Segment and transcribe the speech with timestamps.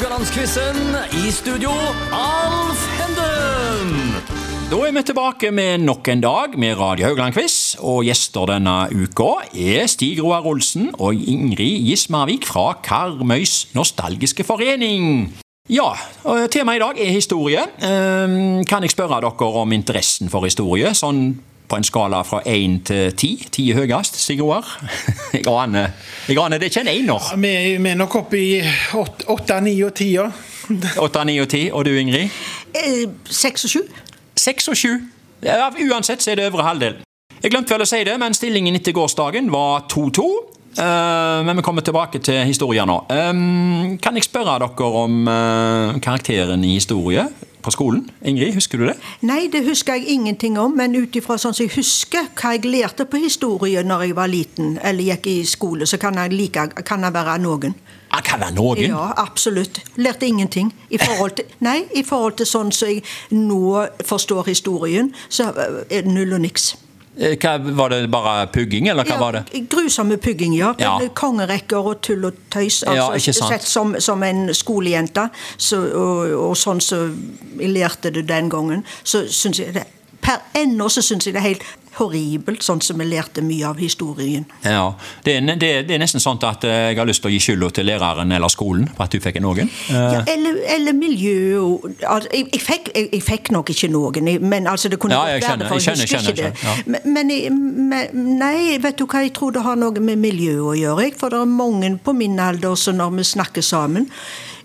[0.00, 0.76] Haugalandsquizen.
[1.12, 1.68] I studio,
[2.16, 4.14] Alf Henden.
[4.70, 7.76] Da er vi tilbake med nok en dag med Radio Haugland-quiz.
[7.84, 15.34] Og gjester denne uka er Stig Roar Olsen og Ingrid Gismarvik fra Karmøys nostalgiske forening.
[15.68, 15.90] Ja,
[16.48, 17.66] temaet i dag er historie.
[17.84, 20.94] Ehm, Kan jeg spørre dere om interessen for historie?
[20.96, 23.30] Sånn på en skala fra én til ti.
[23.52, 24.66] Ti er høyest, Sigurd.
[25.36, 25.92] Jeg aner
[26.28, 27.28] jeg aner det er ikke en ener.
[27.42, 28.48] Vi, vi er nok oppe i
[28.98, 30.12] åt- åtte, ni og ti.
[30.14, 30.28] ja.
[31.04, 31.64] Åtte, ni og ti.
[31.74, 32.30] Og du, Ingrid?
[32.74, 33.80] Eh, Seks og sju?
[34.38, 34.92] Seks og sju.
[35.42, 37.00] Ja, uansett så er det øvre halvdel.
[37.40, 40.26] Jeg glemte vel å si det, men stillingen etter gårsdagen var 2-2.
[40.78, 43.00] Uh, men vi kommer tilbake til historien nå.
[43.10, 47.24] Um, kan jeg spørre dere om uh, karakteren i historie
[47.62, 48.02] på skolen?
[48.24, 48.96] Ingrid, husker du det?
[49.26, 52.68] Nei, det husker jeg ingenting om, men ut ifra sånn som jeg husker hva jeg
[52.68, 56.66] lærte på historie når jeg var liten eller gikk i skole, så kan jeg, like,
[56.86, 57.76] kan jeg være noen.
[58.10, 58.82] Jeg kan være noen.
[58.90, 59.80] Ja, absolutt.
[59.96, 60.72] Lærte ingenting.
[60.90, 63.04] I forhold til, nei, i forhold til sånn som jeg
[63.36, 66.72] nå forstår historien, så er det null og niks.
[67.18, 69.62] Eh, Hva, var det bare pugging, eller hva var det?
[69.68, 70.74] Grusomme pugging, ja.
[70.78, 70.94] Ja.
[71.14, 72.82] Kongerekker og tull og tøys.
[72.86, 73.50] Ja, Altså, sant.
[73.50, 77.16] Sett som, som en skolejente, så, og, og sånn som
[77.58, 79.86] jeg lærte det den gangen, så syns jeg det
[80.20, 81.62] Per ennå så syns jeg det er helt
[82.00, 84.46] horribelt, sånn som vi lærte mye av historien.
[84.64, 84.88] Ja,
[85.26, 87.40] det er, det, det er nesten sånn at eh, jeg har lyst til å gi
[87.44, 89.70] skylda til læreren eller skolen for at du fikk noen.
[89.90, 91.60] Eh, Ja, eller, eller miljø
[92.08, 95.36] altså, jeg, jeg, fikk, jeg, jeg fikk nok ikke noen, men altså, det kunne Ja,
[95.36, 96.52] jeg være det, for jeg kjenner husker ikke det.
[96.58, 97.32] skjønner, Men,
[97.90, 101.10] men, nei, vet du hva, jeg tror det har noe med miljø å gjøre.
[101.20, 104.08] For det er mange på min alder så når vi snakker sammen.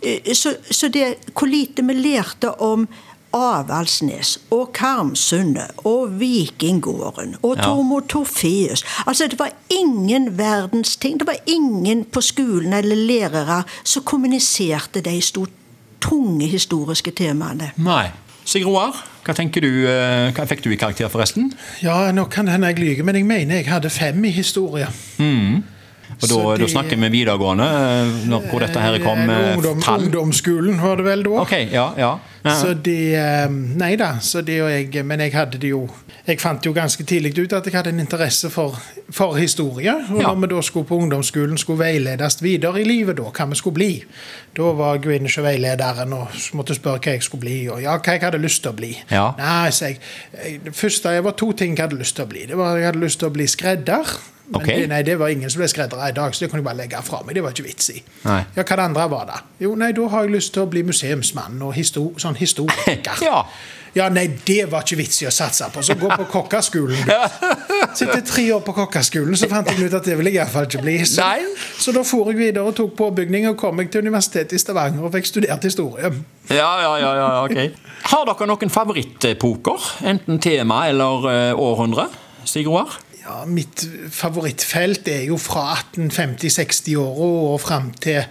[0.01, 2.87] eh, Så, så det hvor lite vi lærte om
[3.35, 7.63] Avaldsnes og Karmsundet og Vikinggården og Ja.
[7.63, 8.83] Tormod Torfeus.
[9.07, 11.19] Altså, det var ingen verdens ting.
[11.19, 15.51] Det var ingen på skolen eller lærere som kommuniserte de store,
[16.01, 17.71] tunge historiske temaene.
[17.77, 18.07] Nei.
[18.45, 21.51] Sigrid Roar, hva tenker du, eh, hva fikk du i karakter forresten?
[21.81, 24.87] Ja, nå kan det hende jeg lyver, men jeg mener jeg hadde fem i historie.
[26.15, 29.81] Og da, Så da snakker vi videregående, eh, når, hvor dette her kom eh, Ungdom,
[29.81, 31.35] ungdomsskolen var det vel da.
[31.41, 32.11] Okay, ja, ja.
[32.45, 32.55] ja.
[32.55, 35.83] Så det eh, Nei da, så det og jeg, men jeg hadde det jo
[36.25, 38.77] Jeg fant jo ganske tidlig ut at jeg hadde en interesse for,
[39.13, 39.93] for historie.
[40.09, 43.59] Og når vi da skulle på ungdomsskolen, skulle veiledes videre i livet, da, hva vi
[43.59, 43.91] skulle bli.
[44.57, 48.25] Da var hos veilederen og måtte spørre hva jeg skulle bli, og ja, hva jeg
[48.25, 48.95] hadde lyst til å bli.
[49.11, 49.27] Ja.
[49.37, 49.99] Nei, så jeg,
[50.33, 52.47] jeg, det første jeg var to ting jeg hadde lyst til å bli.
[52.49, 54.17] Det var Jeg hadde lyst til å bli skredder.
[54.47, 54.81] Men okay.
[54.81, 56.81] det, nei, det var ingen som ble skreddere i dag, så det kunne jeg bare
[56.83, 57.37] legge fra meg.
[57.37, 58.01] Det var ikke vits i.
[58.27, 58.41] Nei.
[58.57, 59.39] Ja, Hva det andre var da?
[59.61, 63.17] Jo, nei, da har jeg lyst til å bli museumsmann og histor sånn historiker.
[63.25, 63.41] Ja.
[63.95, 65.79] Ja, nei, det var ikke vits i å satse på.
[65.85, 67.07] Så gå på kokkeskolen.
[67.95, 70.81] Sitte tre år på kokkeskolen, så fant jeg ut at det ville jeg iallfall ikke
[70.83, 70.97] bli.
[71.07, 71.23] Så,
[71.79, 75.07] så da for jeg videre og tok påbygning og kom meg til Universitetet i Stavanger
[75.07, 76.11] og fikk studert historie.
[76.51, 77.87] Ja, ja, ja, ja, ok.
[78.11, 79.89] Har dere noen favorittepoker?
[80.11, 82.09] Enten tema eller eh, århundre?
[82.43, 82.99] Stig Roar?
[83.25, 88.21] Ja, Mitt favorittfelt er jo fra 1850-60-åra og fram til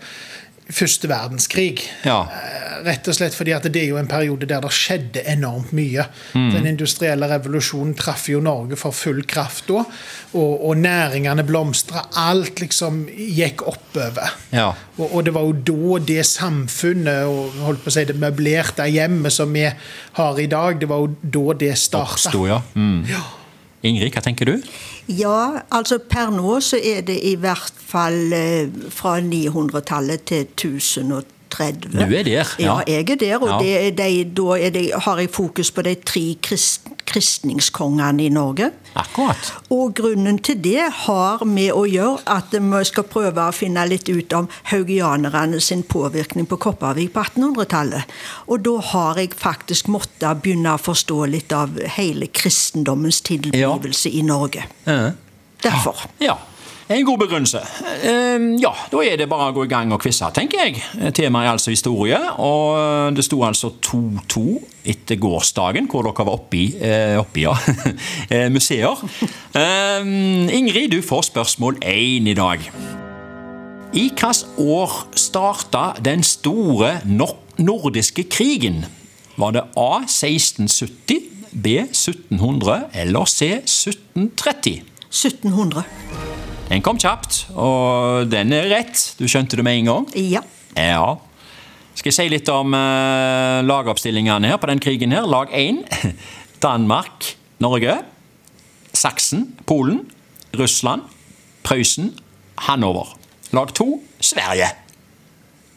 [0.64, 1.82] første verdenskrig.
[2.06, 2.22] Ja.
[2.30, 5.70] Eh, Rett og slett fordi at det er jo en periode der det skjedde enormt
[5.76, 6.04] mye.
[6.34, 9.84] Den industrielle revolusjonen traff jo Norge for full kraft da,
[10.36, 12.02] og, og næringene blomstra.
[12.26, 14.34] Alt liksom gikk oppover.
[14.52, 14.72] Ja.
[14.98, 18.88] Og, og det var jo da det samfunnet og holdt på å si det møblerte
[18.90, 19.64] hjemmet som vi
[20.18, 22.28] har i dag, det var jo da det starta.
[22.28, 22.60] Oppsto, ja.
[22.74, 23.00] Mm.
[23.84, 24.70] Ingrid, hva tenker du?
[25.12, 30.48] Ja, altså per nå så er det i hvert fall eh, fra 900-tallet til
[31.54, 31.92] 1030.
[31.94, 32.64] Du er der, ja.
[32.64, 33.58] Ja, jeg er der, og Ja.
[33.58, 38.70] det er de, da det, har jeg fokus på de tre krist, kristningskongene i Norge.
[38.94, 39.52] Akkurat.
[39.70, 44.08] Og grunnen til det har med å gjøre at vi skal prøve å finne litt
[44.08, 48.02] ut om haugianerne sin påvirkning på Kopervik på 1800-tallet.
[48.46, 54.22] Og da har jeg faktisk måttet begynne å forstå litt av hele kristendommens tilblivelse i
[54.22, 54.64] Norge.
[54.86, 55.12] Ja.
[55.64, 56.06] Derfor.
[56.20, 56.36] Ja.
[56.88, 57.60] En god begrunnelse.
[58.04, 60.82] Eh, Ja, da er det bare å gå i gang og quize, tenker jeg.
[61.16, 64.42] Temaet er altså historie, og det sto altså 2-2
[64.84, 67.54] etter gårsdagen, hvor dere var oppi, eh, oppi ja,
[68.34, 69.00] eh, museer.
[69.56, 70.10] Eh,
[70.58, 72.68] Ingrid, du får spørsmål 1 i dag.
[73.94, 78.84] I hvilket år starta den store nordiske krigen?
[79.38, 84.82] Var det A 1670, B 1700 eller C 1730?
[85.14, 85.84] 1700.
[86.70, 89.00] Den kom kjapt, og den er rett.
[89.18, 90.06] Du skjønte det med en gang?
[90.16, 90.40] Ja.
[90.78, 91.16] Ja.
[91.94, 95.28] Skal jeg si litt om uh, lagoppstillingene her på den krigen her?
[95.28, 95.84] Lag 1.
[96.64, 97.98] Danmark, Norge.
[98.96, 100.02] Saksen, Polen.
[100.56, 101.04] Russland.
[101.66, 102.14] Prøysen.
[102.66, 103.12] Hanover.
[103.54, 103.88] Lag 2.
[104.24, 104.72] Sverige.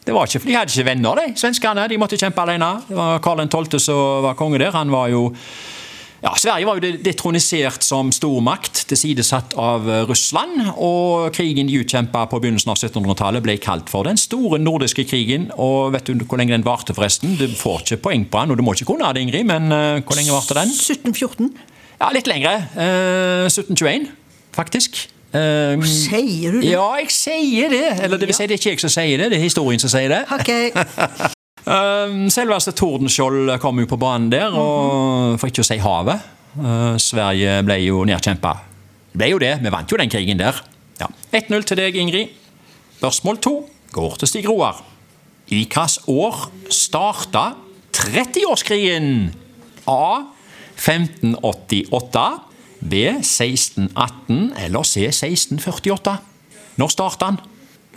[0.08, 1.84] Det var ikke, for De hadde ikke venner, de svenskene.
[1.92, 2.70] De måtte kjempe alene.
[2.88, 3.76] Det var Karl 12.
[3.76, 4.72] som var konge der.
[4.72, 5.26] Han var jo
[6.18, 10.64] ja, Sverige var jo detronisert som stormakt, tilsidesatt av eh, Russland.
[10.74, 15.48] Og krigen de utkjempa på begynnelsen av 1700-tallet ble kalt for den store nordiske krigen.
[15.54, 17.36] Og vet du hvor lenge den varte, forresten?
[17.38, 20.02] Du får ikke poeng på den, og du må ikke kunne det, Ingrid, men uh,
[20.02, 20.74] hvor lenge varte den?
[20.74, 21.54] 1714.
[21.98, 22.56] Ja, litt lengre.
[22.74, 24.10] Uh, 1721,
[24.58, 25.04] faktisk.
[25.28, 26.72] Um, sier du det?
[26.72, 27.86] Ja, jeg sier det.
[28.02, 29.92] Eller det vil si, det er ikke jeg som sier det, det er historien som
[29.92, 30.24] sier det.
[30.40, 31.34] Okay.
[31.64, 36.26] um, selveste Tordenskjold kom jo på banen der, og for ikke å si havet.
[36.58, 38.54] Uh, Sverige ble jo nedkjempa.
[39.18, 40.60] Ble jo det, vi vant jo den krigen der.
[41.00, 41.10] Ja.
[41.34, 42.34] 1-0 til deg, Ingrid.
[42.98, 43.54] Spørsmål to
[43.94, 44.82] går til Stig Roar.
[45.48, 47.52] I hvilket år starta
[47.96, 49.30] 30-årskrigen?
[49.88, 50.34] A.
[50.78, 52.24] 1588
[52.80, 56.18] B 1618 eller C 1648.
[56.78, 57.40] Når starta han?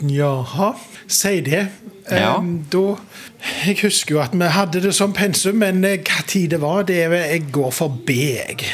[0.02, 0.72] Jaha,
[1.06, 1.66] si det.
[2.10, 2.36] Ja.
[2.38, 2.96] Um, da,
[3.66, 6.82] jeg husker jo at vi hadde det som pensum, men eh, hva tid det var,
[6.88, 8.66] det er, jeg går for B, jeg.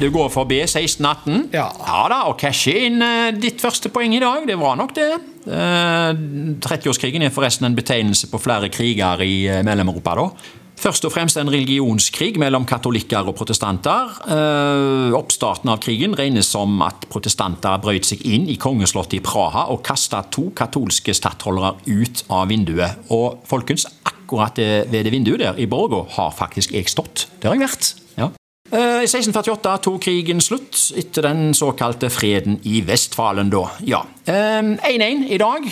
[0.00, 1.50] Du går for B 1618?
[1.52, 1.66] Ja.
[1.66, 4.46] ja da, og cashe inn uh, ditt første poeng i dag.
[4.48, 5.10] Det var nok det.
[5.42, 6.14] Uh,
[6.62, 9.36] 30-årskrigen er forresten en betegnelse på flere kriger i
[9.66, 10.16] Mellom-Europa.
[10.22, 10.60] da.
[10.82, 14.16] Først og fremst en religionskrig mellom katolikker og protestanter.
[14.34, 19.68] Eh, oppstarten av krigen regnes som at protestanter brøt seg inn i kongeslottet i Praha
[19.70, 22.98] og kasta to katolske stattholdere ut av vinduet.
[23.14, 27.28] Og folkens, akkurat ved det vinduet der i borga har faktisk jeg stått.
[27.38, 27.94] Det har jeg vært.
[28.18, 28.32] Ja.
[28.72, 33.68] I 1648 tok krigen slutt, etter den såkalte freden i Vestfalen, da.
[33.86, 34.02] Ja.
[34.26, 35.68] 1-1 i dag.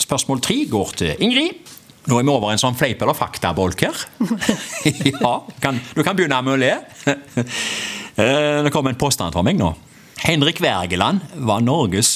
[0.00, 1.74] Spørsmål tre går til Ingrid.
[2.06, 4.04] Nå er vi over en sånn fleip eller fakta-bolk her.
[5.10, 5.32] ja,
[5.62, 6.72] kan, du kan begynne med å le.
[8.16, 9.74] Eh, det kommer en påstand fra meg nå.
[10.22, 12.14] Henrik Wergeland var Norges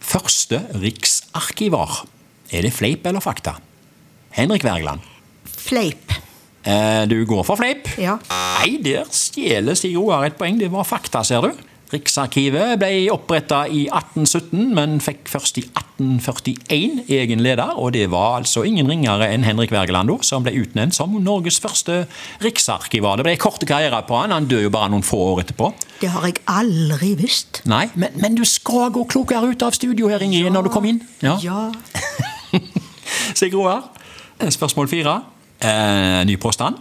[0.00, 2.06] første riksarkivar.
[2.48, 3.58] Er det fleip eller fakta?
[4.32, 5.04] Henrik Wergeland.
[5.44, 6.14] Fleip.
[6.64, 7.90] Eh, du går for fleip?
[8.00, 8.16] Ja.
[8.30, 10.56] Nei, der stjeler Stig Roar et poeng.
[10.60, 11.62] Det var fakta, ser du.
[11.92, 17.74] Riksarkivet ble oppretta i 1817, men fikk først i 1841 egen leder.
[17.76, 22.06] Og det var altså ingen ringere enn Henrik Wergeland, som ble utnevnt som Norges første
[22.44, 23.20] riksarkivar.
[23.20, 25.68] Det ble korte karriere på han, han døde jo bare noen få år etterpå.
[26.00, 27.60] Det har jeg aldri visst.
[27.68, 30.54] Nei, men, men du skal gå klokere ut av studio her, Ingrid, ja.
[30.54, 31.02] når du kom inn.
[31.20, 31.36] Ja.
[31.44, 31.68] ja.
[33.38, 33.84] Sigrid Roar,
[34.48, 35.20] spørsmål fire.
[35.60, 36.80] Eh, ny påstand.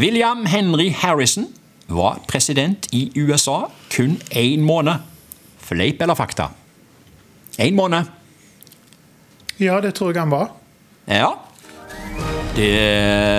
[0.00, 1.46] William Henry Harrison
[1.86, 5.02] var president i USA kun én måned.
[5.58, 6.50] Fleip eller fakta?
[7.58, 8.04] Én måned.
[9.56, 10.50] Ja, det tror jeg han var.
[11.06, 11.32] Ja.
[12.56, 12.68] Det,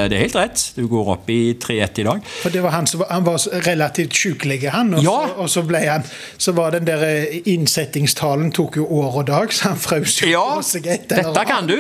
[0.09, 0.63] det, er helt rett.
[0.75, 2.25] Du går opp i 3-1 i dag.
[2.43, 4.93] For det var Han som var, han var relativt sykelig, han.
[4.93, 5.15] Og, ja.
[5.27, 6.05] så, og så, ble han
[6.37, 10.29] Så var den der eh, innsettingstalen tok jo år og dag, så han frøs jo
[10.31, 11.77] ja, seg et Dette kan du.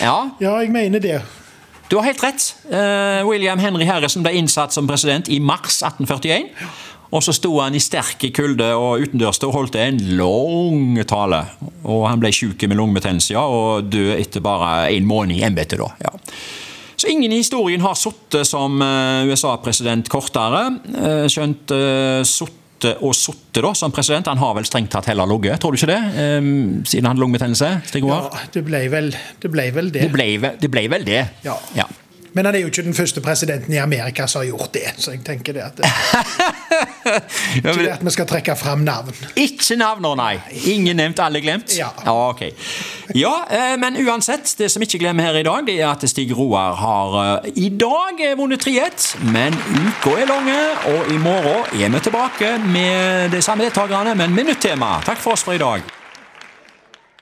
[0.00, 0.16] Ja.
[0.40, 1.20] ja, jeg mener det.
[1.92, 2.54] Du har helt rett.
[2.72, 6.46] Uh, William Henry Harrison ble innsatt som president i mars 1841.
[7.12, 11.42] Og så sto han i sterk kulde og utendørs og holdt en lang tale.
[11.84, 15.84] Og han ble syk med lungebetennelse og død etter bare en måned i embetet.
[16.00, 16.14] Ja.
[16.96, 20.64] Så ingen i historien har sittet som eh, USA-president kortere.
[20.96, 21.76] Eh, skjønt
[22.24, 22.61] sittet
[23.00, 24.30] og sittet som president.
[24.30, 26.00] Han har vel strengt tatt heller ligget, tror du ikke det?
[26.88, 27.72] Siden han hadde lungebetennelse?
[28.02, 28.22] Ja,
[28.54, 29.12] det ble, vel,
[29.42, 30.06] det ble vel det.
[30.06, 31.24] Det ble, det ble vel det.
[31.46, 31.58] Ja.
[31.76, 31.88] ja.
[32.32, 34.86] Men han er jo ikke den første presidenten i Amerika som har gjort det.
[34.96, 35.90] Så jeg tenker det at det,
[37.58, 39.12] Ikke det at vi skal trekke fram navn.
[39.36, 40.36] Ikke navn, nei.
[40.72, 41.74] Ingen nevnt, alle glemt?
[41.76, 41.90] Ja.
[42.04, 42.46] ja ok.
[43.14, 46.32] Ja, eh, men uansett, det som ikke glemmer her i dag, det er at Stig
[46.36, 49.08] Roar har eh, i dag vunnet 3-1.
[49.32, 50.58] Men uka er lange,
[50.94, 54.96] og i morgen er vi tilbake med de samme deltakerne, men med nytt tema.
[55.04, 56.01] Takk for oss for i dag.